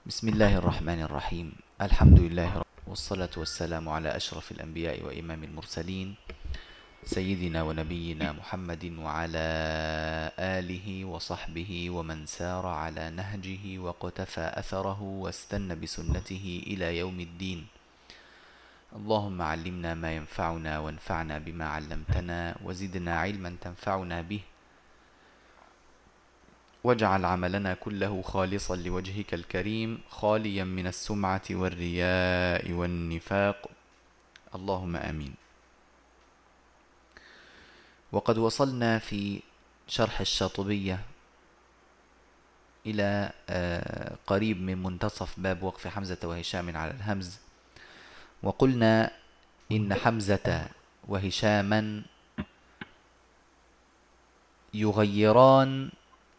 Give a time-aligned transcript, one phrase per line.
[0.00, 1.52] بسم الله الرحمن الرحيم.
[1.76, 6.16] الحمد لله رب والصلاة والسلام على أشرف الأنبياء وإمام المرسلين
[7.04, 9.48] سيدنا ونبينا محمد وعلى
[10.40, 17.60] آله وصحبه ومن سار على نهجه وقتفى أثره واستنى بسنته إلى يوم الدين.
[18.96, 24.40] اللهم علمنا ما ينفعنا وانفعنا بما علمتنا وزدنا علما تنفعنا به
[26.84, 33.70] واجعل عملنا كله خالصا لوجهك الكريم خاليا من السمعة والرياء والنفاق.
[34.54, 35.34] اللهم آمين.
[38.12, 39.40] وقد وصلنا في
[39.88, 41.00] شرح الشاطبية
[42.86, 47.38] إلى آه، قريب من منتصف باب وقف حمزة وهشام على الهمز.
[48.42, 49.12] وقلنا
[49.72, 50.68] إن حمزة
[51.08, 52.02] وهشاما
[54.74, 55.90] يغيران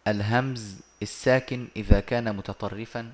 [0.08, 3.12] الهمز الساكن إذا كان متطرفا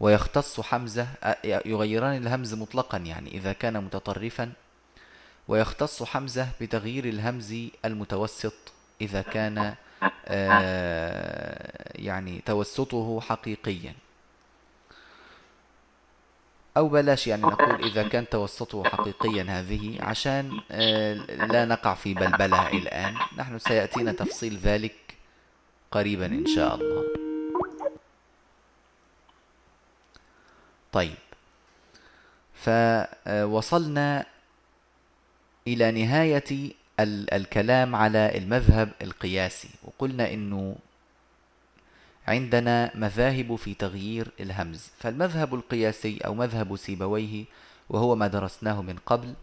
[0.00, 1.08] ويختص حمزة
[1.44, 4.52] يغيران الهمز مطلقا يعني إذا كان متطرفا
[5.48, 8.54] ويختص حمزة بتغيير الهمز المتوسط
[9.00, 9.74] إذا كان
[10.26, 13.94] آه، يعني توسطه حقيقيا.
[16.76, 21.14] أو بلاش يعني نقول إذا كان توسطه حقيقيا هذه عشان آه،
[21.46, 23.14] لا نقع في بلبلة الآن.
[23.36, 24.94] نحن سيأتينا تفصيل ذلك.
[25.90, 27.04] قريبا إن شاء الله.
[30.92, 31.16] طيب.
[32.54, 34.26] فوصلنا
[35.66, 36.72] إلى نهاية
[37.32, 39.68] الكلام على المذهب القياسي.
[39.84, 40.76] وقلنا إنه
[42.28, 44.90] عندنا مذاهب في تغيير الهمز.
[44.98, 47.44] فالمذهب القياسي أو مذهب سيبويه
[47.88, 49.34] وهو ما درسناه من قبل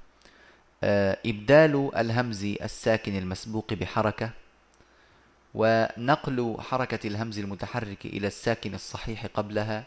[0.83, 4.29] آه، إبدال الهمز الساكن المسبوق بحركة
[5.53, 9.83] ونقل حركة الهمز المتحرك إلى الساكن الصحيح قبلها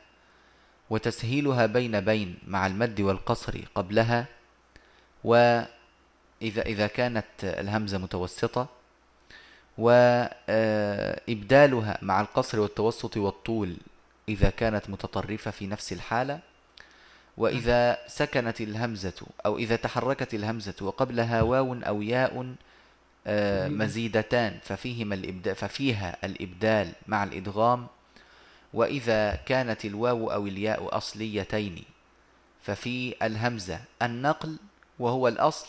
[0.91, 4.27] وتسهيلها بين بين مع المد والقصر قبلها
[5.25, 5.67] وإذا
[6.43, 8.67] إذا كانت الهمزة متوسطة
[9.79, 10.79] وإبدالها
[12.03, 13.77] مع القصر والتوسط والطول
[14.29, 16.41] إذا كانت متطرفة في نفس الحالة
[17.37, 22.55] وإذا سكنت الهمزة أو إذا تحركت الهمزة وقبلها واو أو ياء
[23.69, 27.87] مزيدتان ففيهما الإبدال ففيها الإبدال مع الإدغام
[28.75, 31.85] وإذا كانت الواو أو الياء أصليتين
[32.63, 34.57] ففي الهمزة النقل
[34.99, 35.67] وهو الأصل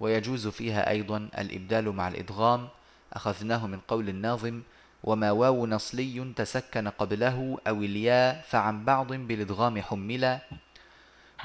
[0.00, 2.68] ويجوز فيها أيضا الإبدال مع الإدغام.
[3.12, 4.62] أخذناه من قول الناظم
[5.04, 10.40] وما واو نصلي تسكن قبله أو الياء فعن بعض بالإدغام حملا.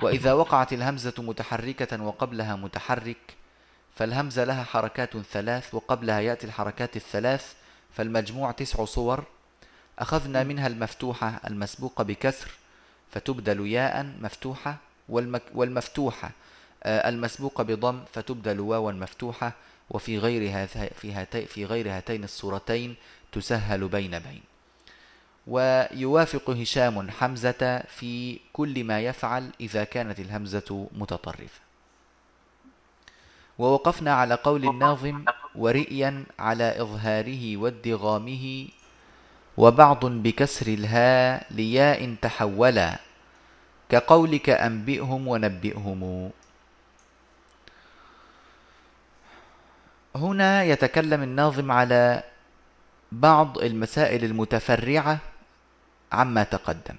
[0.01, 3.40] وإذا وقعت الهمزة متحركة وقبلها متحرك
[4.01, 7.53] فالهمزة لها حركات ثلاث وقبلها يأتي الحركات الثلاث
[7.93, 9.23] فالمجموع تسع صور.
[9.99, 12.51] أخذنا منها المفتوحة المسبوقة بكسر
[13.11, 14.77] فتبدل ياء مفتوحة
[15.53, 16.31] والمفتوحة
[16.83, 19.51] آه، المسبوقة بضم فتبدل واوا مفتوحة
[19.89, 22.95] وفي غير في هاتين في غير هاتين الصورتين
[23.31, 24.41] تسهل بين بين.
[25.47, 31.70] ويوافق هشام حمزة في كل ما يفعل إذا كانت الهمزة متطرفة.
[33.61, 35.21] ووقفنا على قول الناظم.
[35.55, 38.45] ورئيا على إظهاره وادغامه
[39.57, 42.89] وبعض بكسر الهاء لياء تحولا
[43.89, 46.01] كقولك أنبئهم ونبئهم.
[50.15, 52.23] هنا يتكلم الناظم على
[53.11, 55.17] بعض المسائل المتفرعة
[56.11, 56.97] عما تقدم.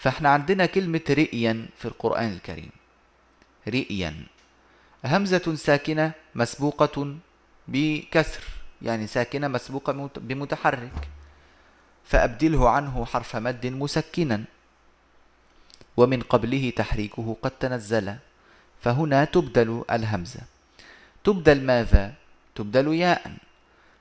[0.00, 2.72] فإحنا عندنا كلمة رئيا في القرآن الكريم.
[3.68, 4.39] رئيا.
[5.04, 7.16] همزة ساكنة مسبوقة
[7.68, 8.42] بكسر
[8.82, 11.08] يعني ساكنة مسبوقة بمتحرك.
[12.04, 14.44] فأبدله عنه حرف مد مسكنا.
[15.96, 18.16] ومن قبله تحريكه قد تنزل.
[18.80, 20.40] فهنا تبدل الهمزة.
[21.24, 22.14] تبدل ماذا؟
[22.54, 23.32] تبدل ياء.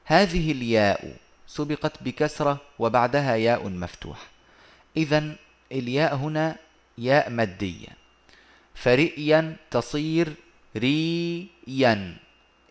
[0.05, 1.17] هذه الياء
[1.47, 4.27] سبقت بكسرة وبعدها ياء مفتوح.
[4.97, 5.35] إذا
[5.71, 6.55] الياء هنا
[6.97, 7.87] ياء مادية
[8.75, 10.33] فرئيا تصير
[10.77, 12.15] ريا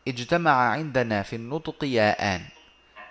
[0.09, 2.43] اجتمع عندنا في النطق ياءان.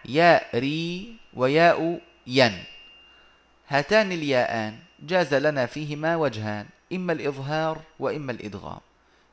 [0.06, 2.64] ياء ري وياء ين.
[3.68, 8.80] هاتان الياءان جاز لنا فيهما وجهان إما الإظهار وإما الإدغام.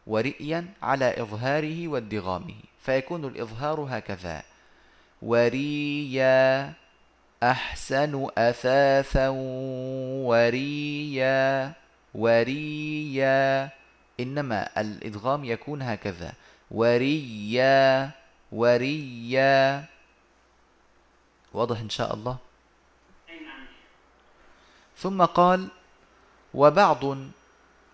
[0.07, 4.43] ورئيا على إظهاره وادغامه فيكون الإظهار هكذا.
[5.23, 6.73] وريا
[7.43, 9.29] أحسن أثاثا
[10.29, 11.73] وريا
[12.15, 13.71] وريا
[14.21, 16.33] إنما الإدغام يكون هكذا.
[16.71, 18.11] وريا
[18.53, 19.85] وريا.
[21.53, 22.37] واضح إن شاء الله؟
[24.97, 25.69] ثم قال
[26.55, 27.03] وبعض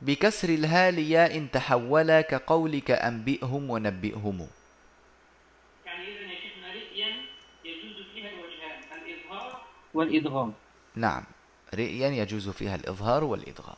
[0.02, 4.48] بكسر الهاء لياء تحول كقولك أنبئهم ونبئهم.
[5.86, 7.10] يعني إذا يا شيخنا رئيا
[7.64, 9.62] يجوز فيها الوجهان الإظهار
[9.94, 10.52] والإدغام.
[10.94, 11.24] نعم.
[11.74, 13.76] رئيا يجوز فيها الإظهار والإدغام.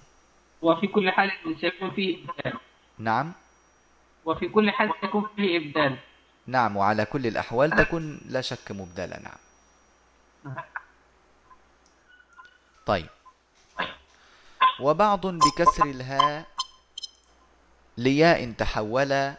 [0.62, 2.58] وفي كل حال سيكون فيه إبدال.
[2.98, 3.32] نعم.
[4.24, 5.98] وفي كل حال سيكون فيه إبدال.
[6.46, 9.40] نعم وعلى كل الأحوال تكون لا شك مبدلة نعم.
[12.86, 13.08] طيب.
[14.80, 16.46] وبعض بكسر الهاء
[17.98, 19.34] لياء تحول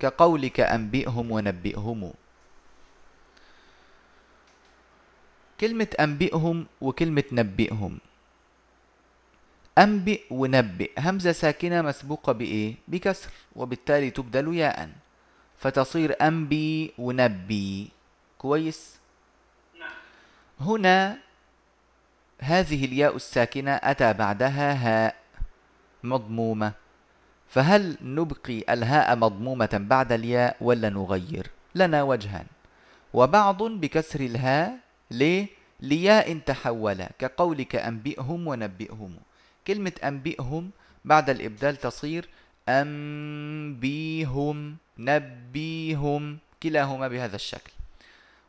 [0.00, 2.12] كقولك أنبئهم ونبئهم.
[5.60, 7.98] كلمة أنبئهم وكلمة نبئهم.
[9.78, 10.90] أنبئ ونبئ.
[10.98, 13.30] همزة ساكنة مسبوقة بإيه؟ بكسر.
[13.56, 14.90] وبالتالي تبدل ياء.
[15.58, 17.90] فتصير أنبي ونبي
[18.38, 18.96] كويس؟
[20.60, 21.18] هنا
[22.38, 25.14] هذه الياء الساكنة أتى بعدها هاء
[26.02, 26.72] مضمومة.
[27.48, 32.46] فهل نبقي الهاء مضمومة بعد الياء ولا نغير؟ لنا وجهان.
[33.14, 34.78] وبعض بكسر الهاء
[35.10, 35.46] ليه؟
[35.80, 37.04] لياء تحول.
[37.18, 39.16] كقولك أنبئهم ونبئهم.
[39.66, 40.70] كلمة أنبئهم
[41.04, 42.28] بعد الإبدال تصير
[42.68, 44.56] أنبيهم
[44.98, 47.72] نبيهم كلاهما بهذا الشكل.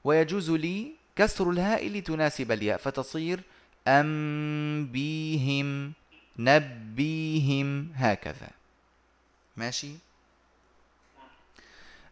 [0.03, 3.39] ويجوز لي كسر الهاء لتناسب الياء فتصير
[3.87, 5.69] أنبيهم
[6.39, 8.49] نبيهم هكذا.
[9.57, 9.91] ماشي؟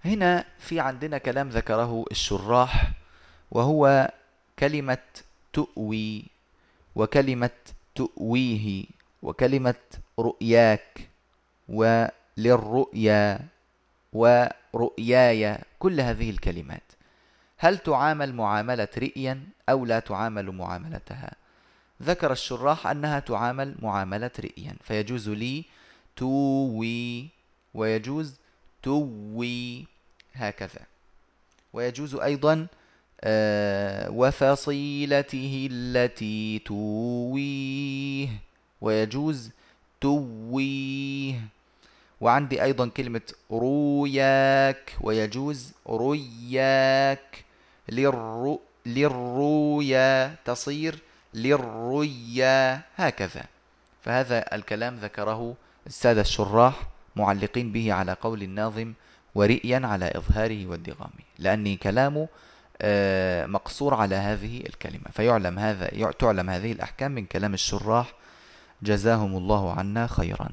[0.06, 2.92] هنا في عندنا كلام ذكره الشراح
[3.52, 4.12] وهو
[4.60, 4.98] كلمة
[5.54, 6.24] تؤوي
[6.96, 7.50] وكلمة
[7.96, 8.86] تؤويه
[9.22, 9.76] وكلمة
[10.20, 11.10] رؤياك
[11.70, 13.40] وللرؤيا
[14.14, 16.84] ورؤياي كل هذه الكلمات.
[17.58, 21.32] هل تعامل معاملة رئيا أو لا تعامل معاملتها؟
[22.04, 25.66] ذكر الشراح أنها تعامل معاملة رئيا فيجوز لي
[26.16, 27.28] توي
[27.74, 28.36] ويجوز
[28.84, 29.86] توي
[30.34, 30.82] هكذا.
[31.74, 32.68] ويجوز أيضا
[34.10, 38.28] وفصيلته التي تويه
[38.82, 39.50] ويجوز
[40.02, 41.42] تويه.
[42.22, 43.22] وعندي أيضا كلمة
[43.52, 47.44] روياك ويجوز رياك
[47.90, 51.00] للرو للرويا تصير
[51.34, 53.44] للرؤيا هكذا.
[54.02, 55.56] فهذا الكلام ذكره
[55.88, 56.82] السادة الشراح
[57.16, 58.94] معلقين به على قول الناظم
[59.36, 61.24] ورئيا على إظهاره وادغامه.
[61.40, 62.53] لأني كلامه آه،
[63.48, 65.06] مقصور على هذه الكلمة.
[65.14, 68.14] فيعلم هذا تعلم هذه الأحكام من كلام الشراح
[68.82, 70.50] جزاهم الله عنا خيرا.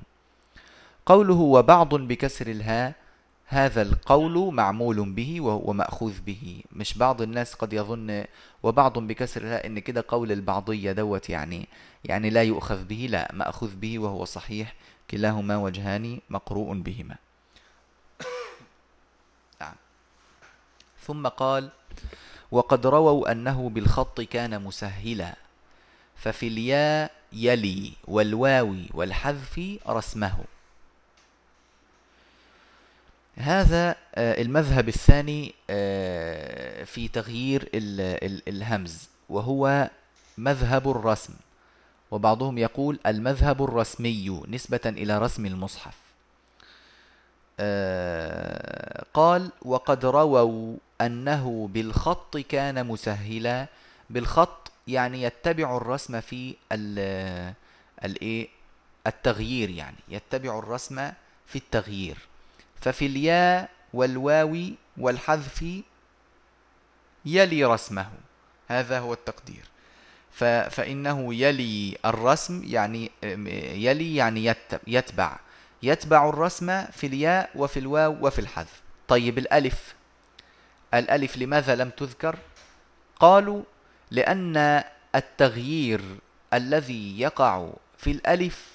[1.06, 2.92] قوله وبعض بكسر الهاء
[3.46, 6.62] هذا القول معمول به وهو مأخوذ به.
[6.72, 8.24] مش بعض الناس قد يظن
[8.62, 11.68] وبعض بكسر الهاء إن كده قول البعضية دوت يعني
[12.04, 14.74] يعني لا يؤخذ به لا مأخوذ به وهو صحيح.
[15.10, 17.16] كلاهما وجهان مقروء بهما.
[19.60, 19.74] نعم.
[21.02, 21.70] ثم قال
[22.50, 25.34] وقد رووا أنه بالخط كان مسهلا
[26.16, 30.44] ففي الياء يلي والواو والحذف رسمه.
[33.36, 37.68] هذا آه، المذهب الثاني آه، في تغيير
[38.48, 39.90] الهمز وهو
[40.38, 41.34] مذهب الرسم.
[42.10, 45.94] وبعضهم يقول المذهب الرسمي نسبة إلى رسم المصحف.
[47.60, 53.66] آه، قال وقد رووا أنه بالخط كان مسهلا.
[54.10, 56.56] بالخط يعني يتبع الرسم في
[58.04, 58.48] الإيه؟
[59.06, 61.12] التغيير يعني يتبع الرسم
[61.46, 62.18] في التغيير.
[62.80, 64.58] ففي الياء والواو
[64.96, 65.64] والحذف
[67.24, 68.10] يلي رسمه.
[68.68, 69.64] هذا هو التقدير.
[70.70, 73.10] فإنه يلي الرسم يعني
[73.74, 74.54] يلي يعني
[74.86, 75.38] يتبع.
[75.82, 78.82] يتبع الرسم في الياء وفي الواو وفي الحذف.
[79.08, 79.94] طيب الألف؟
[80.94, 82.38] الألف لماذا لم تذكر؟
[83.20, 83.62] قالوا
[84.10, 84.82] لأن
[85.14, 86.00] التغيير
[86.54, 88.68] الذي يقع في الألف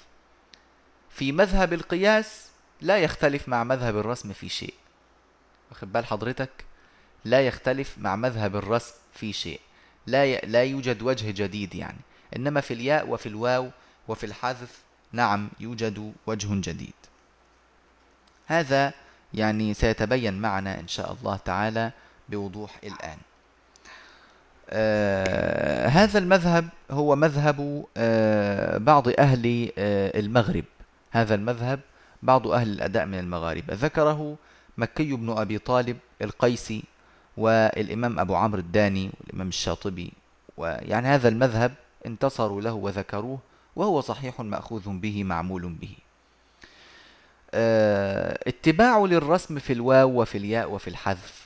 [1.10, 4.74] في مذهب القياس لا يختلف مع مذهب الرسم في شيء.
[5.70, 6.50] واخد بال حضرتك؟
[7.24, 9.60] لا يختلف مع مذهب الرسم في شيء.
[10.06, 10.40] لا ي...
[10.44, 11.98] لا يوجد وجه جديد يعني.
[12.36, 13.70] إنما في الياء وفي الواو
[14.08, 14.78] وفي الحذف
[15.12, 16.94] نعم يوجد وجه جديد.
[18.46, 18.92] هذا
[19.34, 21.92] يعني سيتبين معنا إن شاء الله تعالى
[22.28, 23.18] بوضوح الآن.
[24.70, 30.64] آه هذا المذهب هو مذهب آه بعض أهل آه المغرب.
[31.10, 31.80] هذا المذهب
[32.22, 33.74] بعض أهل الأداء من المغاربة.
[33.74, 34.36] ذكره
[34.78, 36.84] مكي بن أبي طالب القيسي
[37.36, 40.12] والإمام أبو عمرو الداني والإمام الشاطبي.
[40.56, 41.74] ويعني هذا المذهب
[42.06, 43.38] انتصروا له وذكروه
[43.76, 45.96] وهو صحيح مأخوذ به معمول به.
[47.54, 51.45] آه، اتباع للرسم في الواو وفي الياء وفي الحذف.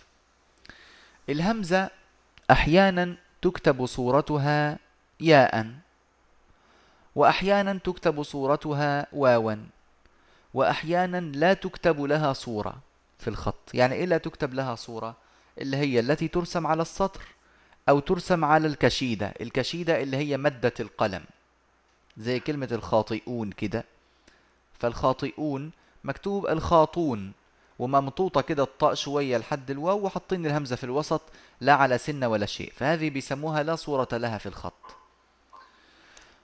[1.30, 1.90] الهمزة
[2.50, 4.78] أحيانا تكتب صورتها
[5.20, 5.70] ياء
[7.14, 9.54] وأحيانا تكتب صورتها واوا
[10.54, 12.78] وأحيانا لا تكتب لها صورة
[13.18, 13.74] في الخط.
[13.74, 15.16] يعني إيه لا تكتب لها صورة؟
[15.58, 17.22] اللي هي التي ترسم على السطر
[17.88, 19.34] أو ترسم على الكشيدة.
[19.40, 21.24] الكشيدة اللي هي مادة القلم.
[22.18, 23.84] زي كلمة الخاطئون كده.
[24.78, 25.70] فالخاطئون
[26.04, 27.32] مكتوب الخاطون.
[27.80, 31.22] وممطوطة كده الطاء شوية لحد الواو وحاطين الهمزة في الوسط
[31.60, 32.72] لا على سنة ولا شيء.
[32.76, 34.96] فهذه بيسموها لا صورة لها في الخط.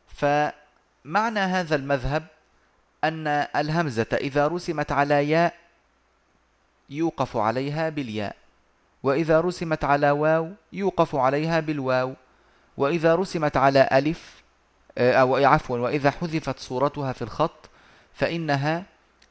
[0.08, 2.26] فمعنى هذا المذهب
[3.04, 3.26] أن
[3.56, 5.54] الهمزة إذا رسمت على ياء
[6.90, 8.36] يوقف عليها بالياء
[9.02, 12.14] وإذا رسمت على واو يوقف عليها بالواو
[12.76, 14.42] وإذا رسمت على ألف
[14.98, 17.70] آه، أو عفوا وإذا حذفت صورتها في الخط
[18.14, 18.84] فإنها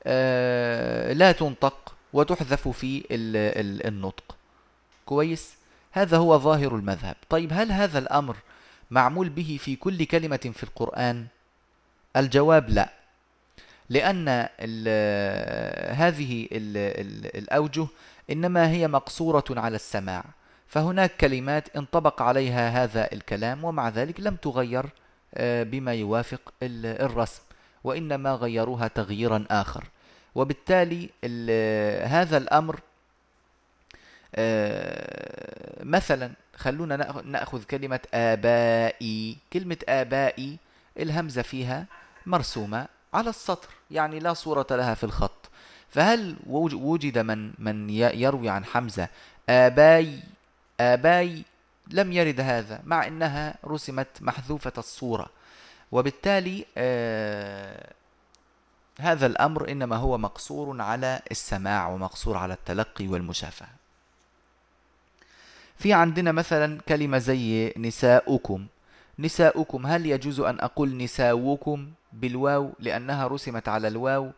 [0.03, 3.03] آه، لا تنطق وتحذف في
[3.88, 4.36] النطق.
[5.05, 5.55] كويس؟
[5.91, 7.15] هذا هو ظاهر المذهب.
[7.29, 8.36] طيب هل هذا الأمر
[8.91, 11.27] معمول به في كل كلمة في القرآن؟
[12.15, 12.89] الجواب لا.
[13.89, 14.25] لأن
[14.60, 14.88] ال
[15.95, 16.77] هذه ال
[17.38, 17.88] الأوجه
[18.29, 20.24] إنما هي مقصورة على السماع.
[20.67, 24.86] فهناك كلمات انطبق عليها هذا الكلام ومع ذلك لم تغير
[25.36, 27.41] آه، بما يوافق الرسم
[27.84, 29.84] وإنما غيروها تغييرا آخر.
[30.36, 31.10] وبالتالي
[32.08, 32.80] هذا الأمر
[34.36, 39.38] آه، مثلا خلونا نأخذ كلمة آبائي.
[39.54, 40.58] كلمة آبائي
[41.00, 41.86] الهمزة فيها
[42.25, 45.50] مرسومة على السطر يعني لا صورة لها في الخط.
[45.89, 49.08] فهل وجد من من يروي عن حمزة
[49.50, 50.20] آباي
[50.80, 51.44] آباي
[51.88, 55.30] لم يرد هذا مع أنها رسمت محذوفة الصورة.
[55.92, 57.94] وبالتالي آه
[58.99, 63.69] هذا الأمر إنما هو مقصور على السماع ومقصور على التلقي والمشافهة.
[65.77, 68.67] في عندنا مثلا كلمة زي نساؤكم.
[69.19, 74.31] نساؤكم هل يجوز أن أقول نساؤكم بالواو لأنها رسمت على الواو؟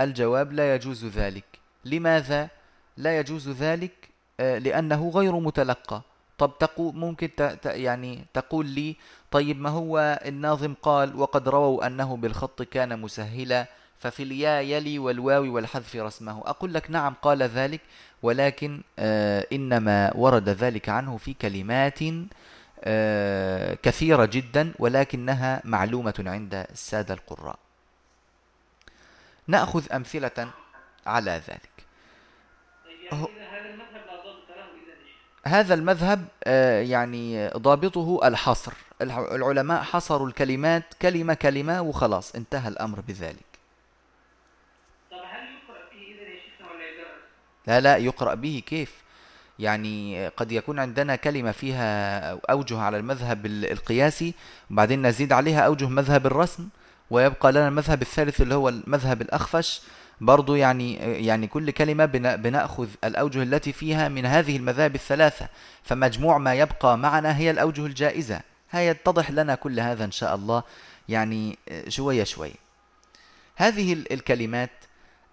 [0.00, 1.44] الجواب لا يجوز ذلك.
[1.84, 2.48] لماذا
[2.96, 4.08] لا يجوز ذلك؟
[4.40, 6.02] آه، لأنه غير متلقى.
[6.42, 7.30] طب تقول ممكن
[7.64, 8.96] يعني تقول لي
[9.30, 13.66] طيب ما هو الناظم قال وقد رووا أنه بالخط كان مسهلا
[13.98, 16.42] ففي الياء يلي والواو والحذف رسمه.
[16.46, 17.80] أقول لك نعم قال ذلك
[18.22, 21.98] ولكن آه إنما ورد ذلك عنه في كلمات
[22.84, 27.58] آه كثيرة جدا ولكنها معلومة عند السادة القراء.
[29.46, 30.50] نأخذ أمثلة
[31.06, 31.70] على ذلك.
[35.46, 38.72] هذا المذهب آه، يعني ضابطه الحصر.
[39.02, 43.52] العلماء حصروا الكلمات كلمة كلمة وخلاص انتهى الأمر بذلك.
[45.10, 49.02] طب هل يقرأ فيه إذا يا ولا لا لا يقرأ به كيف؟
[49.58, 54.34] يعني قد يكون عندنا كلمة فيها أوجه على المذهب القياسي
[54.70, 56.68] وبعدين نزيد عليها أوجه مذهب الرسم
[57.10, 59.82] ويبقى لنا المذهب الثالث اللي هو المذهب الأخفش.
[60.20, 60.94] برضو يعني
[61.26, 62.04] يعني كل كلمة
[62.36, 65.48] بنأخذ الأوجه التي فيها من هذه المذاهب الثلاثة
[65.82, 68.40] فمجموع ما يبقى معنا هي الأوجه الجائزة.
[68.70, 70.62] هي يتضح لنا كل هذا إن شاء الله
[71.08, 72.54] يعني شوية شوية
[73.56, 74.70] هذه الكلمات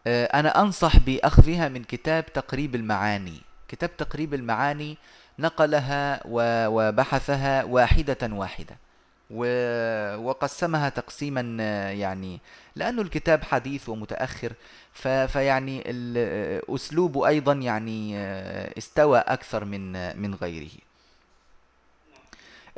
[0.07, 3.41] آه، أنا أنصح بأخذها من كتاب تقريب المعاني.
[3.67, 4.97] كتاب تقريب المعاني
[5.39, 8.77] نقلها وبحثها واحدة واحدة.
[9.29, 11.41] وقسمها تقسيما
[11.91, 12.39] يعني
[12.75, 14.53] لأنه الكتاب حديث ومتأخر
[15.27, 18.17] فيعني الأسلوب أيضا يعني
[18.77, 20.71] استوى أكثر من من غيره.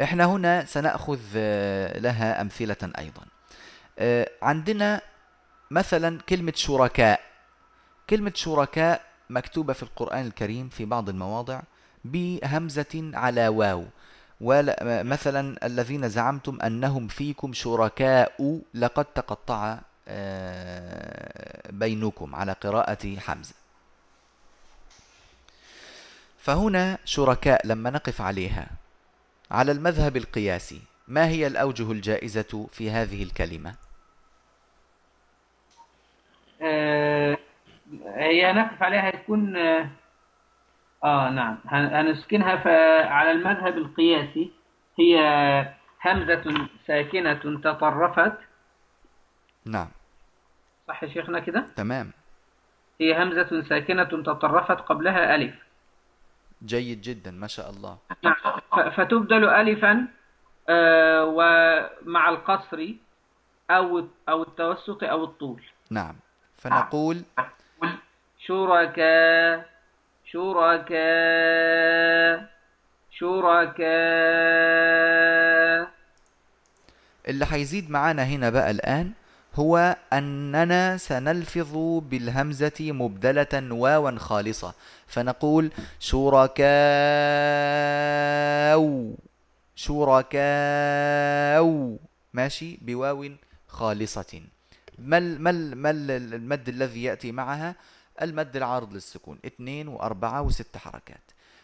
[0.02, 1.20] إحنا هنا سنأخذ
[2.00, 3.24] لها أمثلة أيضا.
[4.42, 5.02] عندنا
[5.72, 7.22] مثلا كلمة شركاء.
[8.10, 11.62] كلمة شركاء مكتوبة في القرآن الكريم في بعض المواضع
[12.06, 13.86] بهمزة على واو.
[14.42, 23.56] ومثلا الذين زعمتم أنهم فيكم شركاء لقد تقطع آه، بينكم على قراءة حمزة.
[26.38, 28.68] فهنا شركاء لما نقف عليها.
[29.52, 33.76] على المذهب القياسي ما هي الأوجه الجائزة في هذه الكلمة؟
[36.62, 37.38] آه،
[38.16, 39.58] هي نقف عليها تكون
[41.04, 41.58] آه، نعم.
[41.68, 42.56] هنسكنها
[43.08, 44.52] على المذهب القياسي.
[45.00, 45.18] هي
[46.06, 48.38] همزة ساكنة تطرفت.
[49.66, 49.88] نعم.
[50.88, 52.12] صح يا شيخنا كده؟ تمام.
[53.02, 55.56] هي همزة ساكنة تطرفت قبلها ألف.
[56.66, 57.98] جيد جدا ما شاء الله.
[58.24, 58.36] نعم.
[58.92, 60.08] فتبدل ألفا
[60.70, 62.88] آه مع القصر
[63.70, 65.64] أو أو التوسط أو الطول.
[65.92, 66.16] نعم.
[66.56, 67.24] فنقول
[68.40, 69.70] شركاء
[70.32, 71.02] شركاء
[73.12, 73.82] شركاء.
[77.28, 79.12] اللي هيزيد معانا هنا بقى الآن
[79.56, 81.78] هو أننا سنلفظ
[82.10, 84.74] بالهمزة مبدلة واوا خالصة.
[85.08, 86.62] فنقول شركاء
[89.76, 91.66] شركاء.
[92.34, 93.30] ماشي؟ بواو
[93.68, 94.42] خالصة.
[95.00, 97.76] ما ال- ما ال- ما ال- المد الذي يأتي معها؟
[98.22, 99.40] المد العارض للسكون.
[99.46, 101.22] اثنين وأربعة وست حركات.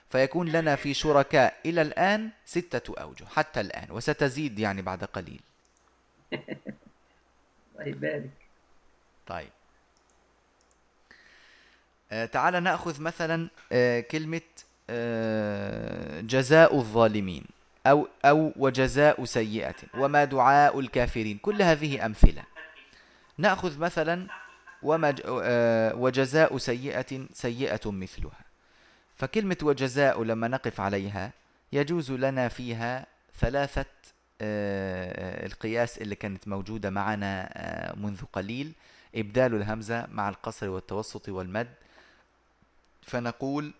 [0.09, 5.39] فيكون لنا في شركاء إلى الآن ستة أوجه حتى الآن وستزيد يعني بعد قليل.
[7.75, 8.29] الله يبارك.
[9.27, 9.49] طيب.
[12.11, 14.41] آه تعال نأخذ مثلا آه كلمة
[14.89, 17.45] آه جزاء الظالمين
[17.87, 21.37] أو أو وجزاء سيئة وما دعاء الكافرين.
[21.37, 22.43] كل هذه أمثلة.
[23.37, 24.27] نأخذ مثلا
[24.83, 28.39] آه وجزاء سيئة سيئة مثلها.
[29.15, 31.31] فكلمة وجزاء لما نقف عليها
[31.73, 33.05] يجوز لنا فيها
[33.39, 33.85] ثلاثة
[34.41, 38.73] آه، القياس اللي كانت موجودة معنا آه، منذ قليل
[39.15, 41.67] إبدال الهمزة مع القصر والتوسط والمد.
[43.01, 43.71] فنقول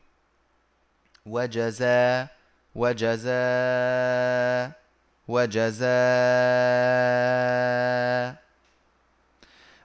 [1.25, 2.27] وجزاء
[2.75, 4.71] وجزاء
[5.27, 5.87] وجزاء.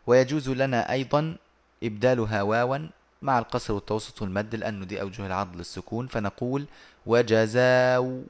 [0.07, 1.37] ويجوز لنا أيضا
[1.83, 2.79] إبدالها واوا
[3.23, 6.67] مع القصر والتوسط والمد لأنه دي أوجه العرض للسكون فنقول
[7.07, 8.25] وجزاء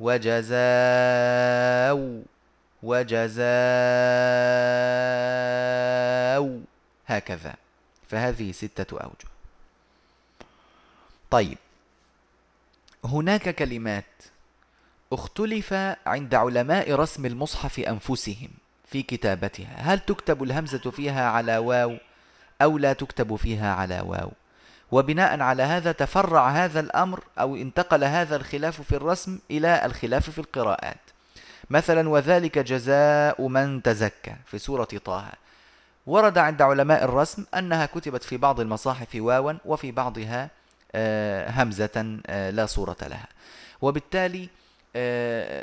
[0.00, 0.62] وجزاء
[5.18, 6.60] وجزاء
[7.06, 7.54] هكذا.
[8.08, 9.28] فهذه ستة أوجه.
[11.30, 11.58] طيب.
[13.04, 14.04] هناك كلمات
[15.12, 15.72] اختلف
[16.06, 18.50] عند علماء رسم المصحف أنفسهم.
[18.88, 19.76] في كتابتها.
[19.76, 21.96] هل تكتب الهمزة فيها على واو
[22.62, 24.32] أو لا تكتب فيها على واو؟
[24.92, 30.38] وبناء على هذا تفرع هذا الأمر أو انتقل هذا الخلاف في الرسم إلى الخلاف في
[30.38, 31.00] القراءات.
[31.70, 35.24] مثلا وذلك جزاء من تزكى في سورة طه.
[36.06, 40.50] ورد عند علماء الرسم أنها كتبت في بعض المصاحف واوا وفي بعضها
[40.94, 43.26] آه، همزة آه، لا صورة لها.
[43.82, 44.48] وبالتالي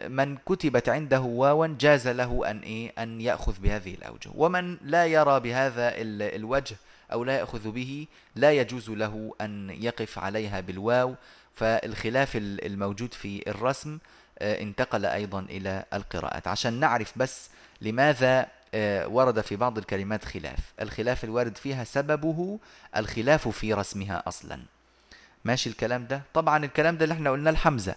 [0.09, 4.29] من كتبت عنده واوا جاز له أن إيه؟ أن يأخذ بهذه الأوجه.
[4.35, 6.75] ومن لا يرى بهذا ال- الوجه
[7.11, 11.15] أو لا يأخذ به لا يجوز له أن يقف عليها بالواو.
[11.55, 13.97] فالخلاف ال- الموجود في الرسم
[14.39, 16.47] آه، انتقل أيضا إلى القراءات.
[16.47, 17.49] عشان نعرف بس
[17.81, 20.59] لماذا آه، ورد في بعض الكلمات خلاف.
[20.81, 22.59] الخلاف الوارد فيها سببه
[22.97, 24.59] الخلاف في رسمها أصلا.
[25.45, 27.95] ماشي الكلام ده؟ طبعا الكلام ده اللي إحنا قلنا الحمزة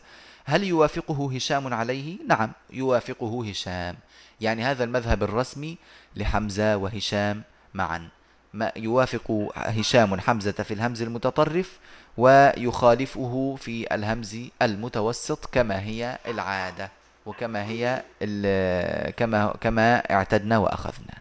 [0.49, 3.97] هل يوافقه هشام عليه؟ نعم يوافقه هشام.
[4.41, 5.77] يعني هذا المذهب الرسمي
[6.17, 7.43] لحمزة وهشام
[7.75, 8.09] معا.
[8.55, 11.79] ما يوافق هشام حمزة في الهمز المتطرف
[12.17, 16.91] ويخالفه في الهمز المتوسط كما هي العادة
[17.27, 18.03] وكما هي
[19.17, 21.15] كما كما اعتدنا وأخذنا.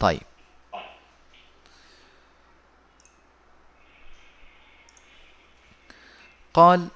[0.00, 0.22] طيب.
[6.54, 6.88] قال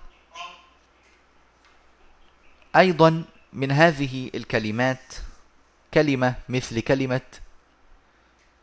[2.77, 5.15] أيضا من هذه الكلمات
[5.95, 7.21] كلمة مثل كلمة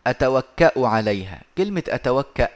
[0.08, 1.42] أتوكأ عليها.
[1.58, 2.50] كلمة أتوكأ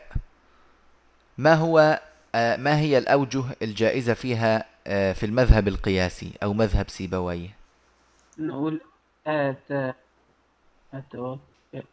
[1.38, 2.00] ما هو
[2.36, 7.50] آه، ما هي الأوجه الجائزة فيها آه، في المذهب القياسي أو مذهب سيبويه؟
[8.38, 8.82] نقول
[9.28, 9.96] أت
[10.94, 11.84] أتوكل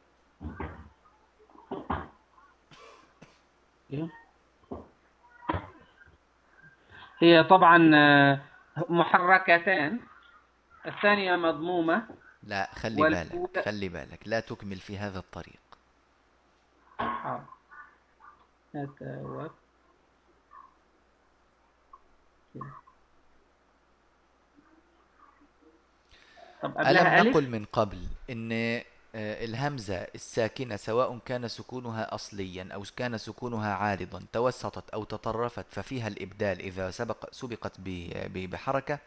[7.21, 8.41] هي طبعا آه،
[8.89, 10.01] محركتان.
[10.87, 12.07] الثانية مضمومة.
[12.43, 15.61] لا خلي بالك خلي بالك لا تكمل في هذا الطريق.
[16.99, 17.45] حاضر.
[18.75, 19.51] أتوكل
[26.63, 27.99] طب ألم نقل من قبل
[28.53, 36.09] آه، الهمزة الساكنة سواء كان سكونها أصليا أو كان سكونها عارضا توسطت أو تطرفت ففيها
[36.09, 37.73] الإبدال إذا سبق سبقت
[38.35, 38.99] بحركة.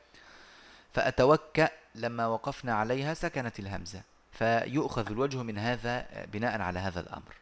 [0.93, 4.01] فأتوكأ لما وقفنا عليها سكنت الهمزة.
[4.31, 7.33] فيؤخذ الوجه من هذا آه، بناء على هذا الأمر.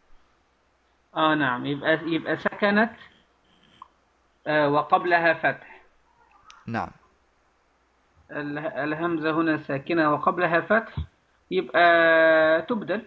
[1.16, 1.66] آه نعم.
[1.66, 2.92] يبقى يبقى سكنت
[4.48, 5.82] آه وقبلها فتح.
[6.68, 6.90] نعم.
[8.32, 10.96] ال- الهمزة هنا ساكنة وقبلها فتح.
[11.52, 13.02] يبقى تبدل.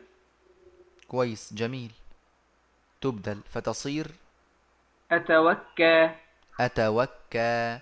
[1.09, 1.91] كويس جميل.
[3.01, 4.07] تبدل فتصير
[5.13, 6.11] أتوكى.
[6.61, 7.79] أتوكى.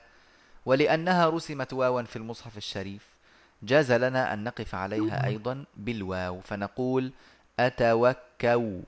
[0.67, 3.07] ولأنها رسمت واوا في المصحف الشريف
[3.63, 7.13] جاز لنا أن نقف عليها أيضا بالواو فنقول
[7.61, 8.81] أتوكو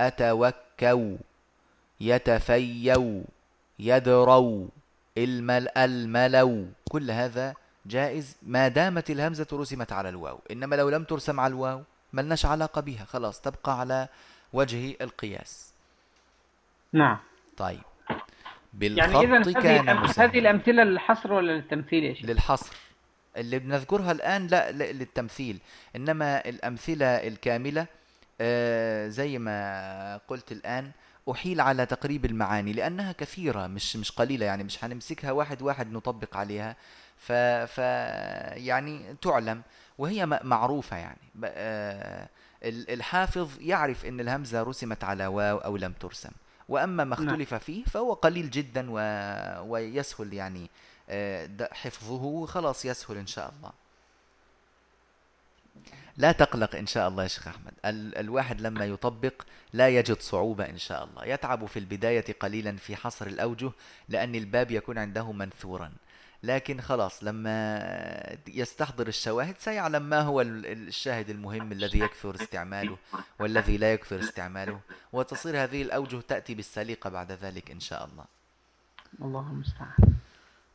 [0.00, 1.16] أتوكو
[2.00, 3.24] يتفيو
[3.78, 4.68] يدرو
[5.18, 7.54] المل الملو كل هذا
[7.90, 10.40] جائز ما دامت الهمزة رسمت على الواو.
[10.50, 13.04] إنما لو لم ترسم على الواو ملناش علاقة بها.
[13.04, 14.08] خلاص تبقى على
[14.52, 15.72] وجه القياس.
[16.92, 17.18] نعم.
[17.56, 17.80] طيب.
[18.80, 22.76] يعني إذا كان هذه, هذه الأمثلة للحصر ولا للتمثيل يا شيخ؟ للحصر.
[23.36, 25.58] اللي بنذكرها الآن لا للتمثيل.
[25.96, 27.86] إنما الأمثلة الكاملة
[28.40, 30.90] آه، زي ما قلت الآن
[31.30, 36.36] أحيل على تقريب المعاني لأنها كثيرة مش مش قليلة يعني مش هنمسكها واحد واحد نطبق
[36.36, 36.76] عليها.
[37.20, 37.32] ف,
[37.72, 37.78] ف
[38.56, 39.62] يعني تعلم
[39.98, 41.18] وهي معروفة يعني.
[41.44, 42.28] آه،
[42.64, 46.30] الحافظ يعرف أن الهمزة رسمت على واو أو لم ترسم
[46.68, 47.28] وأما ما نعم.
[47.28, 48.98] اختلف فيه فهو قليل جدا و...
[49.72, 50.70] ويسهل يعني
[51.08, 53.72] آه، حفظه خلاص يسهل إن شاء الله.
[56.16, 57.72] لا تقلق إن شاء الله يا شيخ أحمد.
[57.84, 61.24] ال الواحد لما يطبق لا يجد صعوبة إن شاء الله.
[61.24, 63.70] يتعب في البداية قليلا في حصر الأوجه
[64.08, 65.92] لأن الباب يكون عنده منثورا.
[66.42, 72.96] لكن خلاص لما يستحضر الشواهد سيعلم ما هو الشاهد المهم الذي يكثر استعماله
[73.38, 74.80] والذي لا يكثر استعماله.
[75.12, 78.24] وتصير هذه الأوجه تأتي بالسليقة بعد ذلك إن شاء الله.
[79.22, 80.14] الله المستعان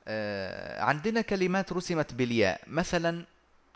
[0.07, 2.61] آه عندنا كلمات رسمت بالياء.
[2.67, 3.25] مثلا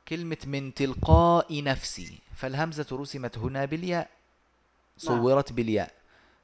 [0.08, 2.20] كلمة من تلقاء نفسي.
[2.36, 4.10] فالهمزة رسمت هنا بالياء
[4.98, 5.92] صورت بالياء.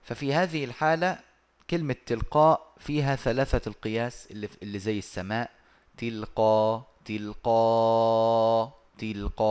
[0.04, 1.20] ففي هذه الحالة
[1.70, 5.52] كلمة تلقاء فيها ثلاثة القياس اللي, اللي زي السماء.
[5.98, 9.46] تلقى تلقى تلقى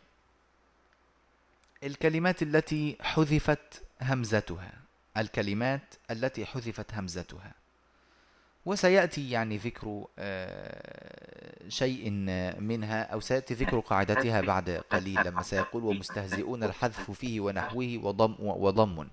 [1.82, 4.72] الكلمات التي حذفت همزتها
[5.16, 7.54] الكلمات التي حذفت همزتها.
[8.66, 12.10] وسيأتي يعني ذكر آه، شيء
[12.60, 19.08] منها أو سيأتي ذكر قاعدتها بعد قليل لما سيقول ومستهزئون الحذف فيه ونحوه وضم, وضم.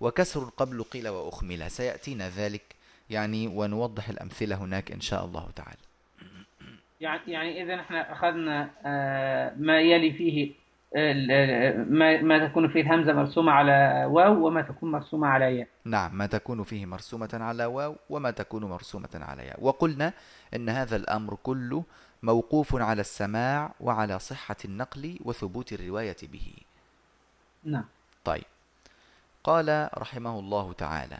[0.00, 1.70] وكسر قبل قيل وأخمل.
[1.70, 2.62] سيأتينا ذلك
[3.10, 5.78] يعني ونوضح الأمثلة هناك إن شاء الله تعالى.
[7.00, 10.52] يعني يعني إذا إحنا أخذنا آه، ما يلي فيه
[10.94, 15.68] ما ما تكون فيه الهمزة مرسومة على واو وما تكون مرسومة على ياء.
[15.84, 19.64] نعم ما تكون فيه مرسومة على واو وما تكون مرسومة على ياء.
[19.64, 20.12] وقلنا
[20.54, 21.84] أن هذا الأمر كله
[22.22, 26.52] موقوف على السماع وعلى صحة النقل وثبوت الرواية به.
[27.64, 27.84] نعم.
[28.24, 28.44] طيب.
[29.44, 31.18] قال رحمه الله تعالى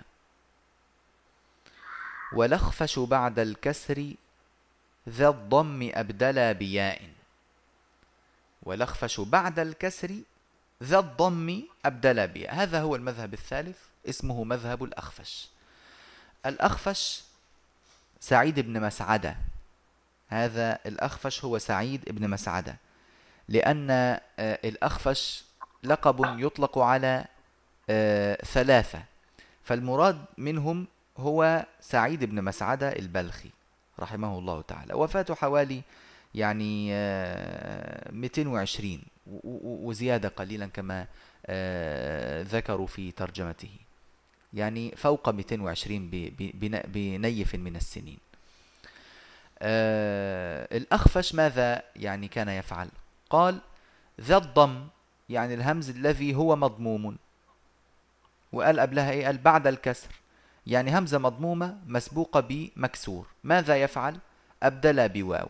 [2.33, 4.15] ولخفش بعد الكسر
[5.09, 7.18] ذا الضم أبدلا بياء.
[8.63, 10.11] ولخفش بعد الكسر
[10.83, 15.49] ذا الضم أبدلا بياء هذا هو المذهب الثالث اسمه مذهب الأخفش.
[16.47, 17.23] الأخفش
[18.21, 19.37] سعيد بن مسعدة.
[20.29, 22.77] هذا الأخفش هو سعيد بن مسعدة
[23.49, 25.45] لأن آه، الأخفش
[25.83, 27.25] لقب يطلق على
[27.91, 29.03] آه، ثلاثة.
[29.65, 30.87] فالمراد منهم
[31.19, 33.51] هو سعيد بن مسعدة البلخي
[34.01, 34.95] رحمه الله تعالى.
[34.95, 35.83] وفاته حوالي
[36.35, 36.93] يعني
[38.13, 39.03] 220 آه،
[39.65, 41.07] وزيادة قليلا كما
[41.47, 43.71] آه، ذكروا في ترجمته.
[44.55, 46.11] يعني فوق 220
[46.95, 48.19] بنيف من السنين.
[49.59, 52.89] آه، الأخفش ماذا يعني كان يفعل؟
[53.31, 53.61] قال
[54.21, 54.87] ذا الضم
[55.29, 57.17] يعني الهمز الذي هو مضموم.
[58.53, 60.09] وقال قبلها إيه؟ قال بعد الكسر.
[60.67, 63.27] يعني همزة مضمومة مسبوقة بمكسور.
[63.45, 64.19] ماذا يفعل؟
[64.63, 65.49] أبدل بواو.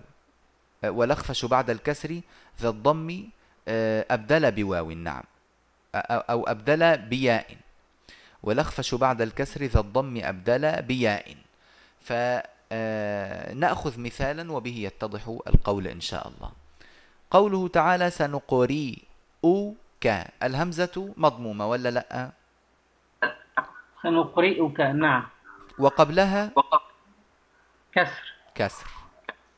[0.85, 2.21] والاخفش بعد الكسر
[2.61, 3.29] ذا الضم
[3.69, 5.23] آه، أبدل بواو نعم.
[5.95, 7.57] أو أبدل بياء.
[8.43, 11.37] والاخفش بعد الكسر ذا الضم أبدل بياء.
[12.01, 16.51] فنأخذ آه، مثالا وبه يتضح القول إن شاء الله.
[17.31, 18.99] قوله تعالى سنقرئ
[20.01, 20.07] ك
[20.43, 22.31] الهمزة مضمومة ولا لأ؟
[24.03, 25.27] سنقرئك نعم.
[25.79, 26.51] وقبلها؟
[27.93, 28.35] كسر.
[28.55, 28.87] كسر.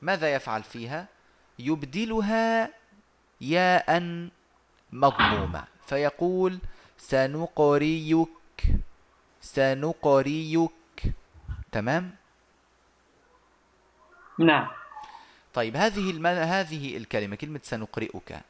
[0.03, 1.07] ماذا يفعل فيها؟
[1.59, 2.71] يبدلها
[3.41, 4.01] ياء
[4.93, 5.65] مضمومة.
[5.87, 6.59] فيقول
[6.99, 8.29] سنقريك
[9.41, 10.71] سنقريك.
[11.73, 12.15] تمام؟
[14.39, 14.69] نعم.
[15.55, 16.27] طيب هذه الم...
[16.27, 18.41] هذه الكلمة كلمة سنقرئك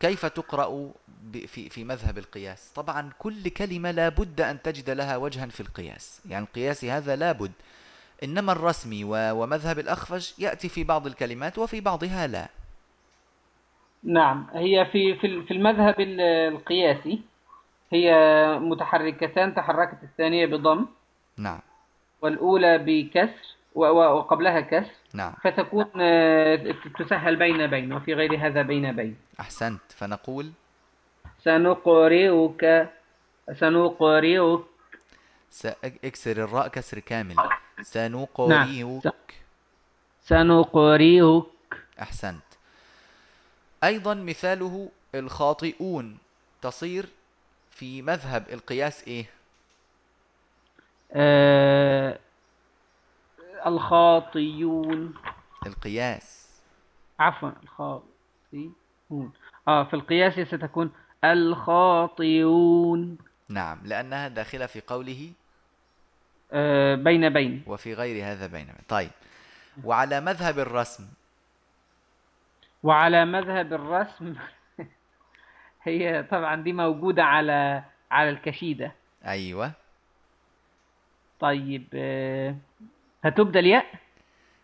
[0.00, 5.16] كيف تقرأ ب- في في مذهب القياس؟ طبعا كل كلمة لا بد أن تجد لها
[5.16, 6.20] وجها في القياس.
[6.28, 7.52] يعني القياس هذا لا بد.
[8.24, 12.48] إنما الرسمي ومذهب الأخفش يأتي في بعض الكلمات وفي بعضها لا.
[14.04, 16.20] نعم هي في في ال- في المذهب ال-
[16.54, 17.20] القياسي
[17.92, 18.12] هي
[18.60, 20.86] متحركتان تحركت الثانية بضم.
[21.36, 21.58] نعم.
[22.22, 24.90] والأولى بكسر وقبلها كسر.
[25.14, 25.32] نعم.
[25.44, 29.16] فتكون آه، تسهل بين بين وفي غير هذا بين بين.
[29.40, 29.80] أحسنت.
[29.88, 30.50] فنقول؟
[31.42, 32.88] سنقرئك
[33.52, 34.60] سنقرئك.
[35.50, 37.36] سأكسر الراء كسر كامل.
[37.82, 39.12] سنقرئك
[40.22, 41.44] سنقرئك
[42.00, 42.42] أحسنت.
[43.84, 46.18] أيضا مثاله الخاطئون.
[46.62, 47.06] تصير
[47.70, 49.26] في مذهب القياس إيه؟
[51.12, 52.18] آه،
[53.66, 55.14] الخاطيون
[55.66, 56.50] القياس.
[57.20, 59.32] عفوا الخاطئون.
[59.68, 60.92] آه في القياس ستكون
[61.24, 63.18] الخاطئون.
[63.48, 65.39] نعم لأنها داخلة في قوله آه
[66.94, 67.62] بين بين.
[67.66, 69.10] وفي غير هذا بينما طيب.
[69.84, 71.08] وعلى مذهب الرسم؟
[72.82, 74.34] وعلى مذهب الرسم
[75.82, 78.92] هي طبعا دي موجودة على على الكشيدة.
[79.26, 79.72] أيوة.
[81.40, 82.56] طيب آه
[83.24, 83.86] هتبدل ياء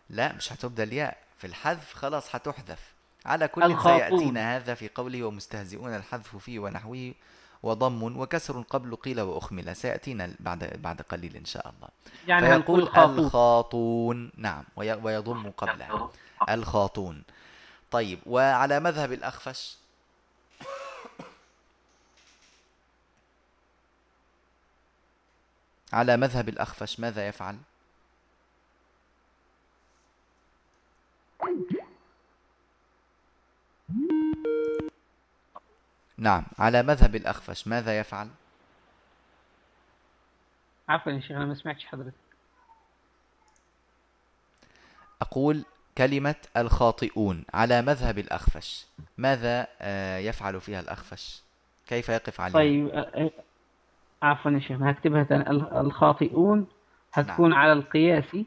[0.09, 2.93] لا مش هتبدل ياء في الحذف خلاص هتحذف.
[3.25, 3.81] على كل.
[3.81, 7.13] سيأتينا هذا في قوله ومستهزئون الحذف فيه ونحوه.
[7.63, 9.75] وضم وكسر قبل قيل وأخمل.
[9.75, 11.87] سيأتينا بعد بعد قليل إن شاء الله.
[12.27, 14.31] يعني فيقول خاطون الخاطون.
[14.37, 14.63] نعم.
[14.75, 16.09] وي- ويضم قبلها.
[16.49, 17.23] الخاطون.
[17.91, 18.19] طيب.
[18.25, 19.77] وعلى مذهب الأخفش؟
[25.93, 27.57] على مذهب الأخفش ماذا يفعل؟
[36.17, 38.29] نعم على مذهب الأخفش ماذا يفعل؟
[40.89, 42.13] عفوا يا شيخ أنا ما سمعتش حضرتك.
[45.21, 45.63] أقول
[45.97, 48.85] كلمة الخاطئون على مذهب الأخفش.
[49.17, 51.41] ماذا آه، يفعل فيها الأخفش؟
[51.87, 53.31] كيف يقف عليها؟ طيب آه، آه،
[54.21, 56.67] عفوا يا شيخ هكتبها تاني ال- الخاطئون
[57.13, 58.37] هتكون على القياس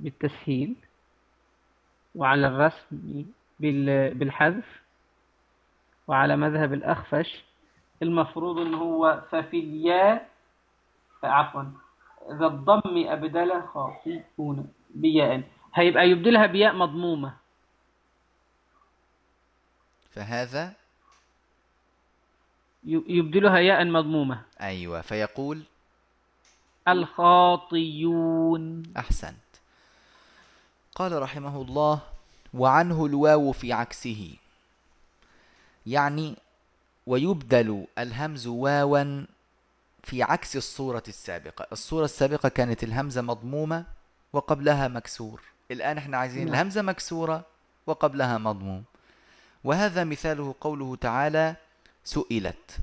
[0.00, 0.74] بالتسهيل
[2.14, 3.24] وعلى الرسم
[3.60, 4.64] بال- بالحذف
[6.08, 7.44] وعلى مذهب الأخفش
[8.02, 10.28] المفروض إن هو ففي الياء
[11.22, 11.64] عفوا
[12.30, 15.42] ذا الضم أبدل خاطئون بياء.
[15.74, 17.34] هيبقى يبدلها بياء مضمومة.
[20.10, 20.72] فهذا؟
[22.84, 24.42] يبدلها ياء مضمومة.
[24.60, 25.62] أيوة فيقول؟
[26.88, 29.34] الخاطيون أحسنت.
[30.94, 32.00] قال رحمه الله
[32.54, 34.36] وعنه الواو في عكسه.
[35.86, 36.36] يعني
[37.06, 39.24] ويبدل الهمز واوا
[40.02, 41.66] في عكس الصورة السابقة.
[41.72, 43.84] الصورة السابقة كانت الهمزة مضمومة
[44.32, 45.40] وقبلها مكسور.
[45.70, 46.54] الآن إحنا عايزين نعم.
[46.54, 47.44] الهمزة مكسورة
[47.86, 48.84] وقبلها مضموم.
[49.64, 51.56] وهذا مثاله قوله تعالى
[52.04, 52.78] سئلت.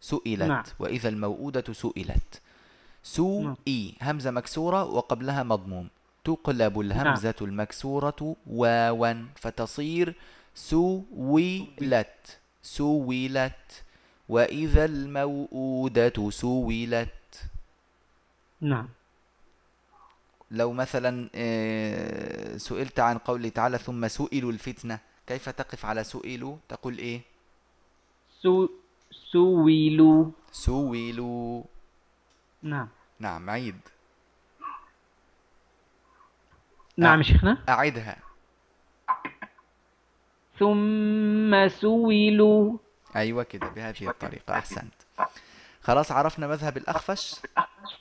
[0.00, 0.42] سئلت.
[0.42, 0.64] نعم.
[0.78, 2.40] وإذا الموءودة سئلت.
[3.02, 3.56] سو نعم.
[3.68, 5.88] إي همزة مكسورة وقبلها مضموم.
[6.24, 10.14] تقلب الهمزة المكسورة واوا فتصير
[10.56, 13.84] سويلت سويلت
[14.28, 17.42] وإذا الموءودة سويلت
[18.60, 18.88] نعم.
[20.50, 26.98] لو مثلا آه، سئلت عن قوله تعالى ثم سئلوا الفتنة كيف تقف على سئلوا تقول
[26.98, 27.20] إيه؟
[28.42, 28.68] سو
[29.10, 31.62] سويلوا سئلوا
[32.62, 32.88] نعم.
[33.20, 33.80] نعم عيد.
[36.96, 37.58] نعم شيخنا.
[37.68, 38.25] أعدها.
[40.58, 42.78] ثم سويلوا
[43.16, 44.92] أيوة كده بهذه الطريقة أحسنت.
[45.82, 47.34] خلاص عرفنا مذهب الأخفش؟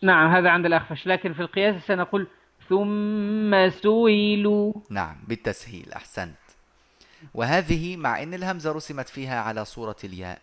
[0.01, 1.07] نعم هذا عند الأخفش.
[1.07, 2.27] لكن في القياس سنقول
[2.69, 6.35] ثم سويلوا نعم بالتسهيل أحسنت.
[7.33, 10.41] وهذه مع أن الهمزة رسمت فيها على صورة الياء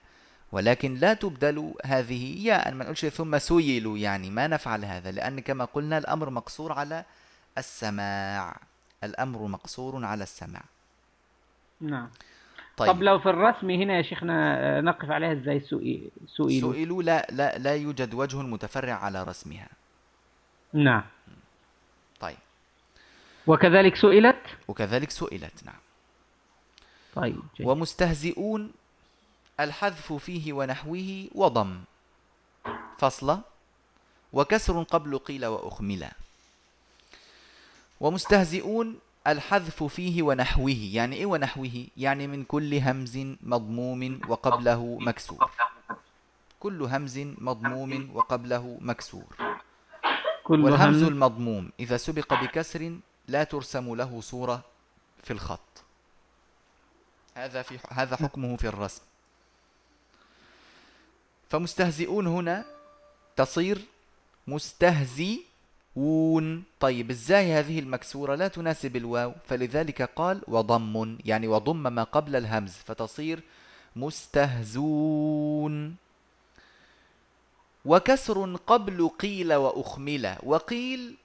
[0.52, 2.74] ولكن لا تبدل هذه ياء.
[2.74, 7.04] ما نقولش ثم سيلوا يعني ما نفعل هذا لأن كما قلنا الأمر مقصور على
[7.58, 8.60] السماع.
[9.04, 10.62] الأمر مقصور على السماع.
[11.82, 12.08] نعم.
[12.76, 12.92] طيب.
[12.92, 17.26] طب لو في الرسم هنا يا شيخنا آه، نقف عليها إزاي سئ- سئلوا سئلوا لا
[17.30, 19.68] لا لا يوجد وجه متفرع على رسمها.
[20.72, 21.04] نعم.
[22.20, 22.36] طيب.
[23.46, 25.80] وكذلك سئلت؟ وكذلك سئلت نعم.
[27.14, 27.66] طيب جيد.
[27.66, 28.72] ومستهزئون
[29.60, 31.80] الحذف فيه ونحوه وضم.
[32.98, 33.38] فصل.
[34.32, 36.08] وكسر قبل قيل وأخمل.
[38.00, 45.50] ومستهزئون الحذف فيه ونحوه يعني إيه ونحوه؟ يعني من كل همز مضموم وقبله مكسور.
[46.60, 49.36] كل همز مضموم وقبله مكسور.
[50.44, 54.64] كل والهمز همز المضموم إذا سبق بكسر لا ترسم له صورة
[55.22, 55.84] في الخط.
[57.34, 59.02] هذا في هذا حكمه في الرسم.
[61.50, 62.64] فمستهزئون هنا
[63.36, 63.84] تصير
[65.96, 72.36] مستهزئون طيب إزاي هذه المكسورة لا تناسب الواو؟ فلذلك قال وضم يعني وضم ما قبل
[72.36, 73.42] الهمز فتصير
[73.96, 75.96] مستهزون.
[77.84, 81.16] وكسر قبل قيل وأخمل وقيل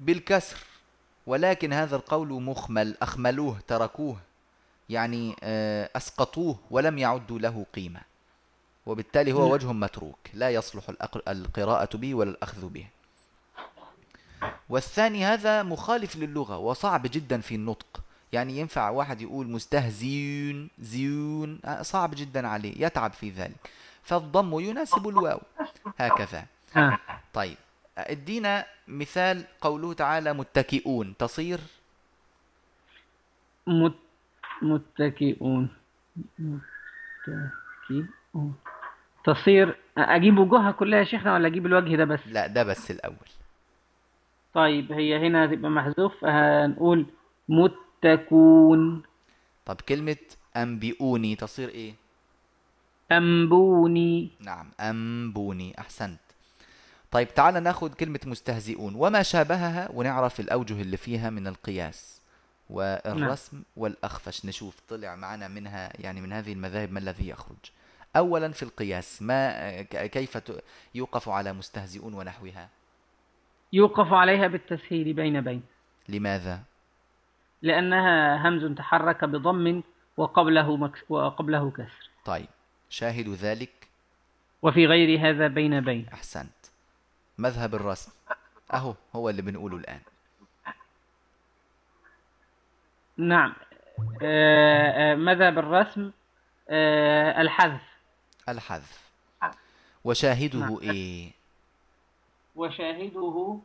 [0.00, 0.56] بالكسر
[1.26, 4.16] ولكن هذا القول مخمل أخملوه تركوه
[4.88, 8.00] يعني آه، أسقطوه ولم يعدوا له قيمة
[8.86, 9.50] وبالتالي هو نعم.
[9.50, 10.90] وجه متروك لا يصلح
[11.28, 12.86] القراءة به ولا الأخذ به.
[14.72, 18.00] والثاني هذا مخالف للغة وصعب جدا في النطق.
[18.32, 23.70] يعني ينفع واحد يقول مستهزيون زيون صعب جدا عليه يتعب في ذلك.
[24.02, 25.40] فالضم يناسب الواو.
[25.98, 26.46] هكذا.
[27.32, 27.56] طيب.
[27.98, 31.14] ادينا مثال قوله تعالى متكئون.
[31.18, 31.60] تصير؟
[33.66, 33.94] مت...
[34.62, 35.68] متكئون.
[36.38, 38.54] متكئون.
[39.24, 43.16] تصير أجيب وجوهها كلها يا شيخنا ولا أجيب الوجه ده بس؟ لا ده بس الأول.
[44.54, 47.06] طيب هي هنا هتبقى محذوف هنقول
[47.48, 49.02] متكون.
[49.66, 50.16] طب كلمة
[50.56, 51.94] أنبئوني تصير إيه؟
[53.12, 54.30] أنبوني.
[54.40, 56.20] نعم أنبوني أحسنت.
[57.10, 58.94] طيب تعال ناخد كلمة مستهزئون.
[58.94, 62.20] وما شابهها؟ ونعرف الأوجه اللي فيها من القياس.
[62.70, 64.46] والرسم والأخفش.
[64.46, 67.70] نشوف طلع معنا منها يعني من هذه المذاهب ما الذي يخرج.
[68.16, 70.38] أولا في القياس ما كيف
[70.94, 72.68] يوقف على مستهزئون ونحوها؟
[73.72, 75.62] يوقف عليها بالتسهيل بين بين.
[76.08, 76.62] لماذا؟
[77.62, 79.82] لأنها همز تحرك بضم
[80.16, 82.10] وقبله مكس وقبله كسر.
[82.24, 82.48] طيب
[82.90, 83.88] شاهد ذلك؟
[84.62, 86.06] وفي غير هذا بين بين.
[86.12, 86.66] أحسنت.
[87.38, 88.12] مذهب الرسم.
[88.74, 90.00] أهو هو اللي بنقوله الآن.
[93.16, 93.54] نعم.
[94.22, 96.10] آه، آه، مذهب الرسم
[96.68, 97.82] آه، الحذف.
[98.48, 99.12] الحذف.
[100.04, 100.78] وشاهده نعم.
[100.82, 101.41] إيه؟
[102.56, 103.58] وشاهده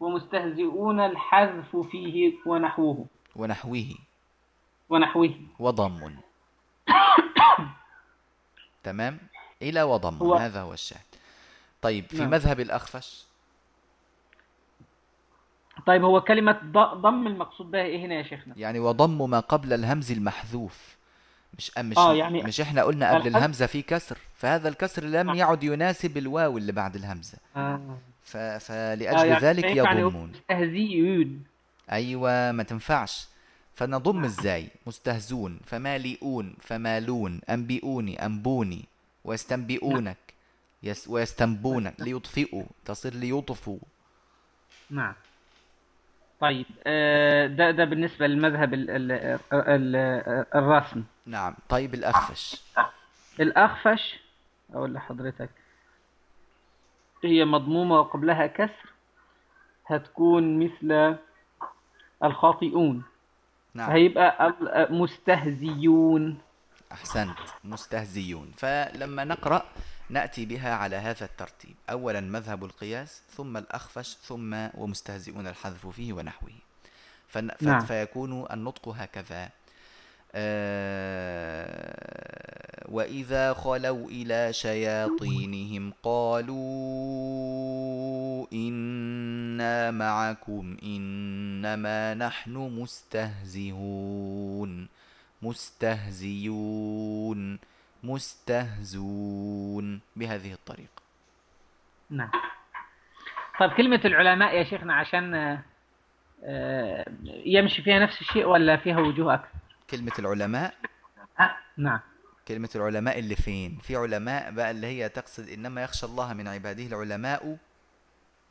[0.00, 3.06] ومستهزئون الحذف فيه ونحوه.
[3.36, 3.94] ونحوه.
[4.90, 5.34] ونحوه.
[5.58, 6.16] وضم.
[8.84, 9.18] تمام؟
[9.62, 10.14] إلى وضم.
[10.16, 11.00] هو- هذا هو الشاهد.
[11.82, 12.30] طيب في نعم.
[12.30, 13.24] مذهب الأخفش؟
[15.86, 16.60] طيب هو كلمة
[16.94, 20.96] ضم المقصود بها إيه هنا يا شيخنا؟ يعني وضم ما قبل الهمز المحذوف.
[21.58, 24.18] مش مش آه، يعني مش إحنا قلنا قبل الهمزة في كسر.
[24.34, 25.36] فهذا الكسر لم نعم.
[25.36, 27.38] يعد يناسب الواو اللي بعد الهمزة.
[27.56, 27.98] آه.
[28.28, 28.36] ف...
[28.36, 30.30] آه، فلأجل يعني ذلك نقول يضمون.
[30.30, 31.44] مستهزئون.
[31.92, 33.28] أيوة ما تنفعش.
[33.74, 36.56] فنضم إزاي؟ مستهزون فمالئون.
[36.60, 37.40] فمالون.
[37.50, 38.26] أنبئوني.
[38.26, 38.84] أنبوني.
[39.24, 40.16] ويستنبئونك.
[40.82, 41.94] يس ويستنبونك.
[41.98, 42.64] ليطفئوا.
[42.84, 43.78] تصير ليطفوا.
[44.90, 45.14] نعم.
[46.40, 49.12] طيب آه، ده ده بالنسبة للمذهب ال ال
[49.52, 49.96] ال
[50.54, 51.04] الرسم.
[51.26, 51.54] نعم.
[51.68, 52.62] طيب الأخفش.
[53.40, 54.20] الأخفش
[54.74, 55.50] أقول لحضرتك
[57.24, 58.92] هي مضمومة وقبلها كسر
[59.86, 61.16] هتكون مثل
[62.24, 63.02] الخاطئون.
[63.74, 63.90] نعم.
[63.90, 66.38] هيبقى المستهزيون
[66.92, 68.52] أحسنت مستهزيون.
[68.56, 69.62] فلما نقرأ
[70.10, 71.74] نأتي بها على هذا الترتيب.
[71.90, 76.52] أولا مذهب القياس ثم الأخفش ثم ومستهزئون الحذف فيه ونحوه.
[77.28, 77.50] فن...
[77.60, 77.80] نعم.
[77.80, 79.50] فيكون النطق هكذا.
[82.88, 82.94] آه...
[82.94, 86.56] وإذا خلوا إلى شياطينهم قالوا
[88.52, 94.08] إنا معكم إنما نحن مستهزئون
[95.42, 96.78] مستهزئون
[98.04, 101.02] مستهزون بهذه الطريقة.
[102.10, 102.30] نعم.
[103.60, 105.62] طيب كلمة العلماء يا شيخنا عشان آه،
[106.44, 109.48] آه، يمشي فيها نفس الشيء ولا فيها وجوه أكثر؟
[109.90, 110.74] كلمة العلماء؟
[111.76, 112.00] نعم.
[112.48, 116.86] كلمة العلماء اللي فين؟ في علماء بقى اللي هي تقصد إنما يخشى الله من عباده
[116.86, 117.56] العلماء؟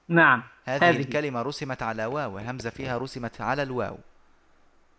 [0.07, 0.99] نعم هذه هذه.
[0.99, 3.97] الكلمة رسمت على واو الهمزة فيها رسمت على الواو.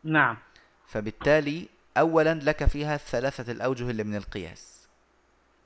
[0.05, 0.37] نعم.
[0.87, 1.69] فبالتالي
[1.99, 4.89] أولا لك فيها الثلاثة الأوجه اللي من القياس.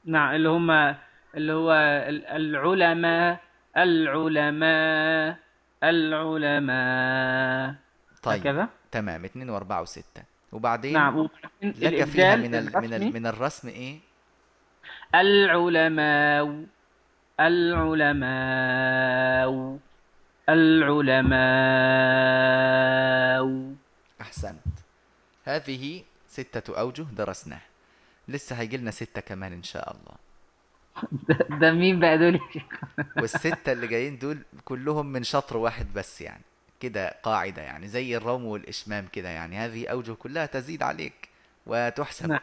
[0.04, 0.70] نعم اللي هم
[1.34, 3.40] اللي هو ال- العلماء
[3.76, 5.38] العلماء
[5.84, 7.74] العلماء.
[8.22, 10.31] طيب هكذا؟ تمام اتنين وأربعة وستة.
[10.52, 11.28] وبعدين نعم
[11.62, 12.82] لك فيها من ال...
[12.82, 13.12] من ال...
[13.14, 13.98] من الرسم إيه؟
[15.14, 16.64] العلماء
[17.40, 18.72] العلماء
[20.48, 21.34] العلماء.
[24.20, 24.62] أحسنت.
[25.44, 27.66] هذه ستة أوجه درسناها
[28.28, 30.16] لسه هيجي لنا ستة كمان إن شاء الله.
[31.60, 32.40] ده, مين بقى دول؟
[33.16, 36.42] والستة اللي جايين دول كلهم من شطر واحد بس يعني.
[36.82, 41.28] كده قاعدة يعني زي الروم والإشمام كده يعني هذه أوجه كلها تزيد عليك
[41.66, 42.28] وتحسب.
[42.28, 42.40] نعم.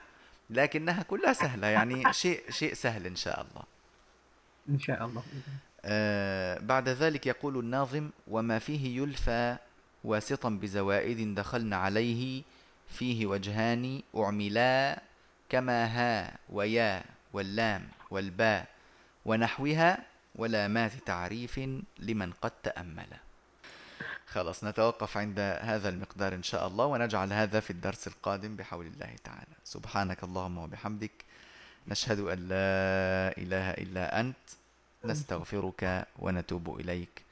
[0.50, 3.64] لكنها كلها سهلة يعني شيء شيء سهل إن شاء الله.
[4.70, 5.24] إن شاء الله.
[5.86, 9.58] آه بعد ذلك يقول الناظم وما فيه يلفى
[10.04, 12.44] واسطا بزوائد دخلن عليه
[12.90, 15.02] فيه وجهان أعملا
[15.50, 18.68] كما ها ويا واللام والباء
[19.26, 19.98] ونحوها
[20.36, 21.60] ولامات تعريف
[22.00, 23.08] لمن قد تأمل.
[24.30, 29.16] خلاص نتوقف عند هذا المقدار إن شاء الله ونجعل هذا في الدرس القادم بحول الله
[29.24, 29.56] تعالى.
[29.64, 31.12] سبحانك اللهم وبحمدك
[31.88, 34.46] نشهد أن لا إله إلا أنت
[35.06, 37.24] نستغفرك ونتوب إليك.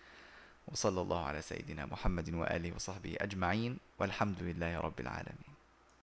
[0.67, 5.46] وصلى الله على سيدنا محمد وآله وصحبه أجمعين والحمد لله رب العالمين.